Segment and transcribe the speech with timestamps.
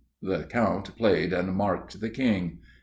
[0.27, 2.57] "_The Count played and marked the King.